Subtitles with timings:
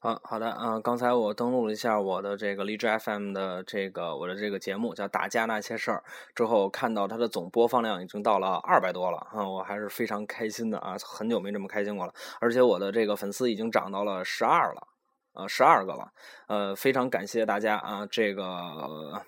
[0.00, 6.02] 啊，好的，啊，刚才我登录了一下我的这个荔枝 FM 的这个我的这个节目叫《打架那些事儿》，
[6.34, 14.88] 之后看到它的总播放量已经到了二百多了，啊，我还是非常开心的啊，很久没这么开心过了，而且我的这个粉丝已经涨到了十二了，
[15.34, 16.12] 呃，十二个了，
[16.46, 19.22] 呃，非常感谢大家啊，这个，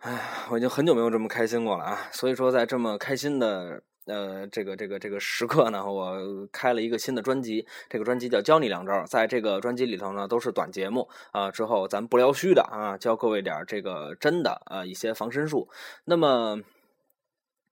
[0.00, 3.82] 哎，我已经很久没有这么开心过了啊，所以说在这么开心的。
[4.08, 11.50] 呃，这个这个这个时刻呢，我开了一个新的专辑，这个专辑叫教你两招，在这个专辑里头呢，都是短节目啊。
[11.50, 15.68] 之后咱不聊虚的啊，教各位点这个真的啊一些防身术。
[16.04, 16.60] 那么，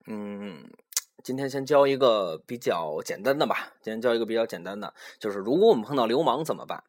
[0.07, 0.71] 嗯，
[1.25, 3.73] 今天先教一个比较简单的吧。
[3.81, 6.85] 今天教一个比较简单的，就是如果我们碰到流氓怎么办？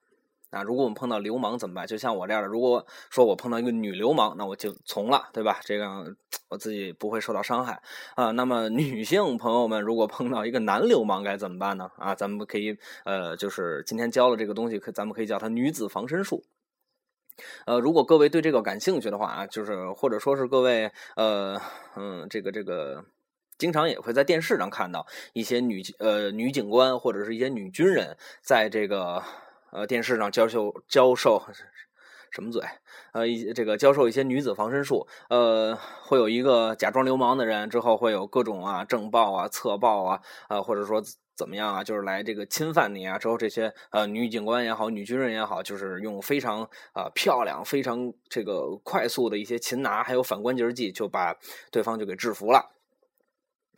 [0.49, 1.85] 啊，如果我们碰到流氓怎么办？
[1.85, 5.59] 就像我这样的，如果说我碰到一个女流氓，那我就从了，对吧？
[5.63, 6.15] 这样
[6.47, 7.81] 我自己不会受到伤害
[8.15, 8.31] 啊。
[8.31, 11.91] 那么女性朋友们，如果碰到一个男流氓该怎么办呢？
[11.97, 16.45] 啊，咱们可以呃，就是今天教的这个东西，可咱们可以叫它女子防身术。
[17.65, 21.61] 呃，如果各位对这个感兴趣的话啊，就是或者说是各位呃
[21.97, 23.03] 嗯，这个这个
[23.57, 29.21] 经常也会在电视上看到一些女呃女警官或者是一些女军人在这个。
[29.71, 31.41] 呃，电视上教授教授
[32.29, 32.61] 什么嘴？
[33.13, 35.07] 呃，一这个教授一些女子防身术。
[35.29, 41.01] 呃，会有一个假装流氓的人，之后会有各种啊正报啊侧报啊啊，或者说
[41.35, 43.17] 怎么样啊，就是来这个侵犯你啊。
[43.17, 51.35] 之后这些呃女警官也好，女军人也好，就是用非常啊漂亮、非常这个快速的一些擒拿，还有反关节技，就把
[51.71, 52.71] 对方就给制服了。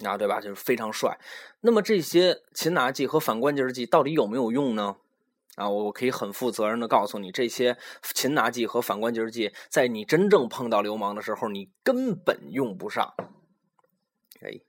[0.03, 0.39] 啊，对吧？
[0.41, 1.19] 就是非常帅。
[1.61, 4.95] 那么这些擒拿技和反关节技到底有没有用呢？
[5.55, 13.13] 啊，我可以很负责任的告诉你，这些擒拿技和反关节技，在你真正碰到流氓的时候，你根本用不上。
[14.41, 14.61] 哎，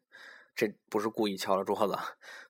[0.57, 1.97] 这不是故意敲了桌子。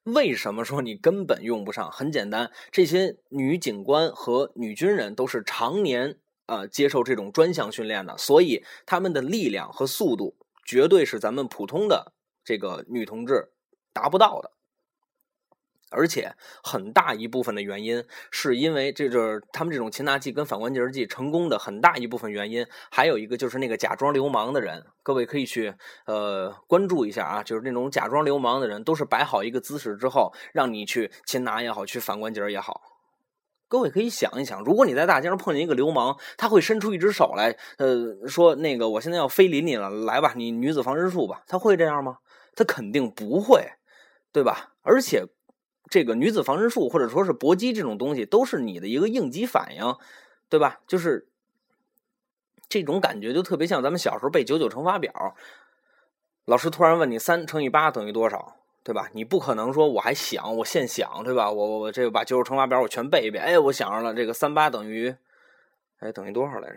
[0.05, 1.91] 为什么说你根本用不上？
[1.91, 13.51] 很简单，这些女警官和女军人都是常年呃接受这种专项训练的，所以他们的力量和速度绝对是咱们普通的这个女同志
[13.93, 14.53] 达不到的。
[15.91, 22.65] 而且很大一部分的原因，是因为这就是他们这种擒拿技跟反关节技成功的很大一部分原因。
[22.91, 25.75] 还有一个就是那个假装流氓的人，各位可以去
[26.07, 32.81] 呃关注一下啊，就是那种假装流氓的人，都是摆好一个姿势之后，让你去擒拿也好，去反关节也好。
[33.69, 42.19] 各位可以想一想，如果你在大街上碰见一个流氓，他会伸出一只手来，呃，说那个我现在要非礼你了，来吧，你女子防身术吧，他会这样吗？
[42.55, 43.73] 他肯定不会，
[44.33, 44.75] 对吧？
[44.83, 45.27] 而且。
[45.91, 49.97] 这个女子防身术或者说是搏击这种东西，都是你的一个应激反应，
[50.49, 50.81] 对吧？
[50.87, 51.27] 就是
[52.69, 55.35] 这种感觉，就特别像咱们小时候背九九乘法表，
[56.45, 59.11] 老师突然问你三乘以八等于多少，对吧？
[59.13, 61.51] 你不可能说我还想，我现想，对吧？
[61.51, 65.13] 我我我这个把九九乘法表我全背一遍，哎，我想着了，这个三八等于，
[65.99, 66.77] 哎，等于多少来着？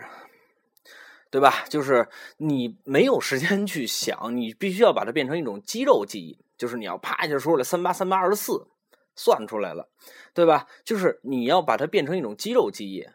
[1.29, 1.65] 对吧？
[1.69, 2.07] 就是
[2.37, 8.67] 你没有时间去想，你必须要把它变成一种肌肉记忆，就是你要啪一下说出来三八三八二十四。
[9.15, 9.89] 算出来了，
[10.33, 10.67] 对吧？
[10.83, 13.07] 就是你要把它变成一种肌肉记忆，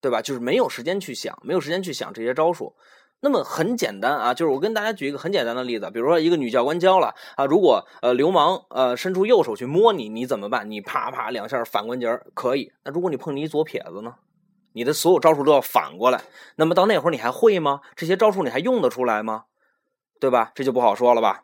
[0.00, 0.22] 对吧？
[0.22, 2.76] 就是没有时间去想，没有时间去想这些招数。
[3.20, 10.70] 那么很简单啊，就是我跟大家举一个很简单的例子，比如说一个女教官教了啊，如果呃流氓呃伸出右手去摸你，你怎么办？
[10.70, 12.72] 你啪啪两下反关节可以。
[12.84, 14.14] 那如果你碰你左撇子呢？
[14.72, 16.22] 你的所有招数都要反过来。
[16.54, 17.80] 那么到那会儿你还会吗？
[17.96, 19.46] 这些招数你还用得出来吗？
[20.20, 20.52] 对吧？
[20.54, 21.42] 这就不好说了吧。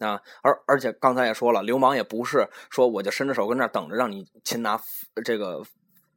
[0.00, 4.80] 啊，而而且刚才也说了，流氓也不是说我就伸着手跟那等着让你擒拿
[5.24, 5.62] 这个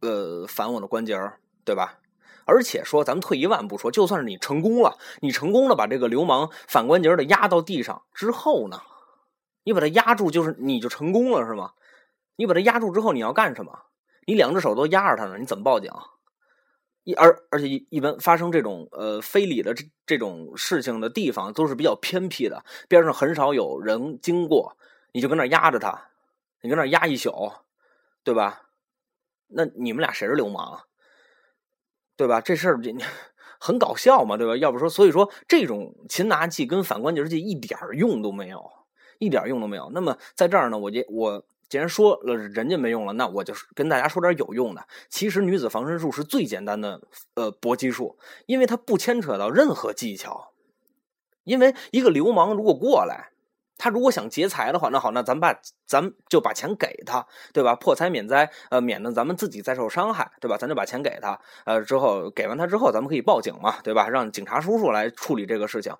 [0.02, 2.00] 呃反我的关节儿，对吧？
[2.46, 8.82] 而且说咱们退一万步说，就算是你成功了，你成功了把这个流氓反关节的压到地上之后呢，
[9.64, 11.74] 你把他压住，就是你就成功了是吗？
[12.38, 13.78] 你把他压住之后你要干什么？
[14.26, 15.92] 你两只手都压着他呢，你怎么报警？
[17.08, 24.76] 一而而且一一般发生这种呃非礼的这这种事情的地方都是比较偏僻的，边上很少有人经过，
[25.14, 26.10] 你就跟那压着他，
[26.60, 27.54] 你跟那压一宿，
[28.26, 28.64] 对吧？
[29.48, 30.82] 那你们俩谁是流氓？
[32.18, 32.42] 对吧？
[32.42, 32.80] 这事儿
[33.58, 34.58] 很搞笑嘛，对吧？
[34.58, 38.70] 要不说，所以说这种擒拿技跟反关节技一点用都没有，
[39.20, 39.90] 一点用都没有。
[39.94, 41.46] 那么在这儿呢，我就我。
[41.70, 44.88] 既然说了人家没用了，那我就跟大家说点有用的。
[45.10, 47.02] 其实女子防身术是最简单的
[47.34, 50.54] 呃搏击术，因为它不牵扯到任何技巧。
[51.44, 53.32] 因为一个流氓如果过来，
[53.78, 57.76] 他如果想劫财的话，那好，那咱把咱们就把钱给他，对吧？
[57.76, 60.58] 破财免灾，呃，免得咱们自己再受伤害，对吧？
[60.58, 64.08] 咱就把钱给他，呃，之后给完他之后，咱们可以报警嘛，对吧？
[64.08, 65.94] 让警察叔叔来处理这个事情。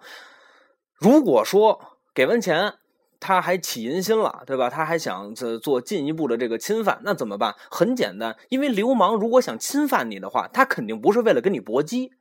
[0.96, 2.76] 如果说给完钱。
[3.20, 4.70] 他还起淫心了，对吧？
[4.70, 7.56] 他还想做做进一步的这个侵犯，那怎么办？
[7.70, 12.12] 很简单，因为流氓如果想侵犯你的话，他肯定不是为了跟你搏击，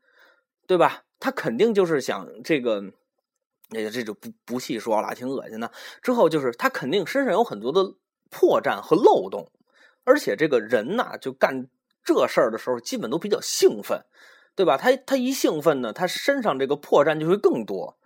[0.66, 1.02] 对吧？
[1.18, 2.82] 他肯定就是想这个，
[3.70, 5.70] 哎这就不不细说了，挺恶心的。
[6.02, 7.94] 之后就是他肯定身上有很多的
[8.30, 9.50] 破绽和漏洞，
[10.04, 11.68] 而且这个人呐，就干
[12.04, 14.04] 这事儿的时候，基本都比较兴奋，
[14.54, 14.76] 对吧？
[14.76, 17.98] 他他一兴奋呢，他身上这个破绽就会更多。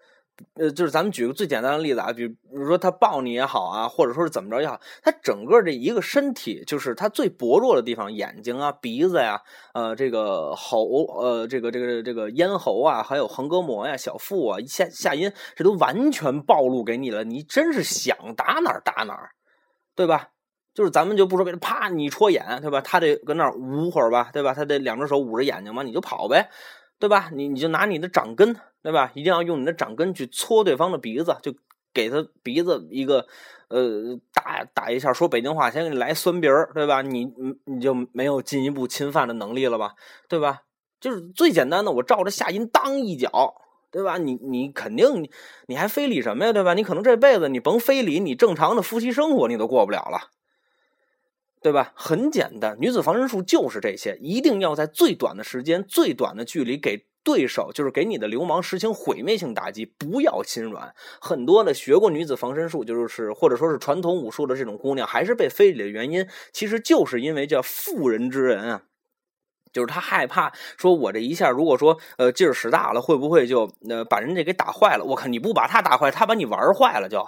[0.54, 9.40] 呃，就是咱们举个最简单的例子啊，比如说他抱你也好啊，或者说是怎么着也好，他整个这一个身体，就是他最薄弱的地方，眼睛啊、鼻子呀、
[9.74, 19.30] 呃，这个喉、呃，这个这个这个咽喉啊，还有横膈膜呀、小腹啊、下下阴，这都完全暴露给你了，你真是想打哪儿打哪儿，
[19.94, 20.28] 对吧？
[20.72, 22.80] 就是咱们就不说别的，啪，你戳眼，对吧？
[22.80, 24.54] 他得搁那儿捂会儿吧，对吧？
[24.54, 26.48] 他得两只手捂着眼睛嘛，你就跑呗，
[27.00, 27.30] 对吧？
[27.32, 28.56] 你你就拿你的掌根。
[28.82, 29.10] 对吧？
[29.12, 31.54] 一定要用你的掌根去搓对方的鼻子，就
[31.92, 33.26] 给他鼻子一个
[33.68, 35.12] 呃打打一下。
[35.12, 37.02] 说北京话，先给你来酸鼻儿，对吧？
[37.02, 39.92] 你你你就没有进一步侵犯的能力了吧？
[40.30, 40.62] 对吧？
[40.98, 43.54] 就是最简单的，我照着下阴当一脚，
[43.90, 44.16] 对吧？
[44.16, 45.30] 你你肯定你
[45.66, 46.52] 你还非礼什么呀？
[46.54, 46.72] 对吧？
[46.72, 50.30] 你可能这辈子你甭非礼，你正常的夫妻生活你都过不了了，
[51.62, 51.92] 对吧？
[51.94, 57.06] 很简单，女子防身术就是这些，一定要在最短的时间、最短的距离给。
[57.22, 60.94] 对手就是给你的流氓实行毁灭性打击，不要心软。
[61.20, 68.84] 很多的学过女子防身术，就是或者说是传统武术的这种姑娘，还是被非礼的原因，其实就是因为叫妇人之仁啊，
[69.70, 75.04] 就是她害怕说，我这一下如果说呃劲使大了，会不会就呃把人家给打坏了？
[75.04, 77.22] 我看你不把他打坏，他把你玩坏了，就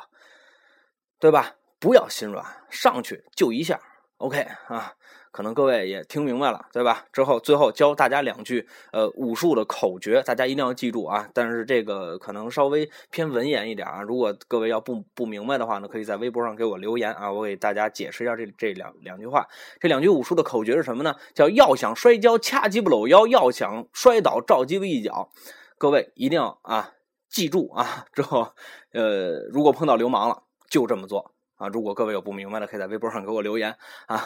[1.20, 1.56] 对吧？
[1.78, 3.78] 不要心软，上去就一下
[4.22, 4.94] ，OK 啊。
[5.32, 7.06] 可能各位也听明白了，对吧？
[7.10, 11.26] 之后最后教大家两句呃武术的口诀，大家一定要记住啊！
[11.32, 14.02] 但是这个可能稍微偏文言一点啊。
[14.02, 19.48] 如果各位要不不明白的话呢，可以在微博上给我留言啊，我给大家解释一下这这两两句话。
[19.80, 21.14] 这两句武术的口诀是什么呢？
[21.34, 25.30] 叫要想摔跤掐鸡不搂腰，要想摔倒照鸡巴一脚。
[25.78, 26.92] 各位一定要啊
[27.30, 28.04] 记住啊！
[28.12, 28.52] 之后
[28.92, 31.32] 呃，如果碰到流氓了，就这么做。
[31.62, 33.76] 啊，如果各位有不明白的，可以在微博上给我留言
[34.06, 34.20] 啊。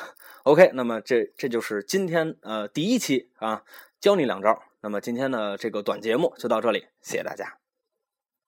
[0.45, 3.63] OK，那么这这就是今天呃第一期啊，
[4.01, 4.63] 教你两招。
[4.81, 7.66] 那么今天的这个短节目就到这里，谢谢大家。